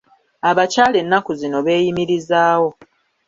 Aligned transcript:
Abakyala 0.49 0.97
ennaku 1.03 1.31
zino 1.39 1.57
beeyimirizaawo. 1.65 2.69